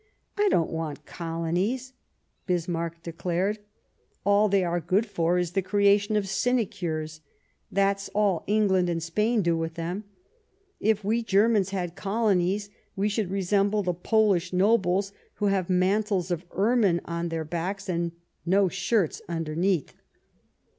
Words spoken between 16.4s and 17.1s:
ermine